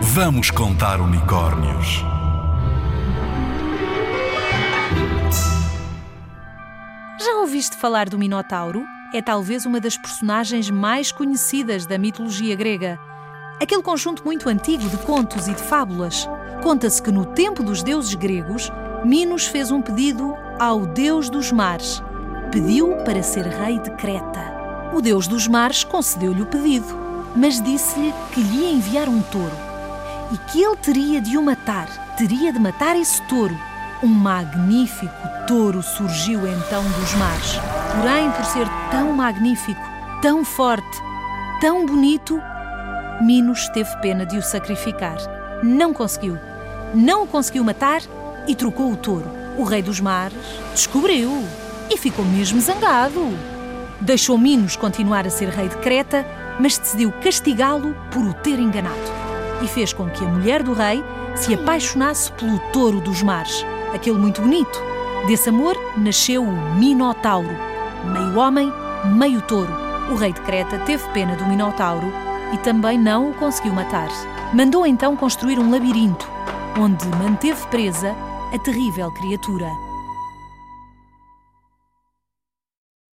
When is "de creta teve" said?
70.32-71.06